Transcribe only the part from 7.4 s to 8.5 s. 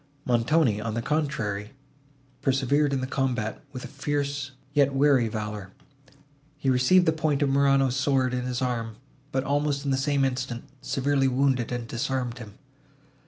of Morano's sword on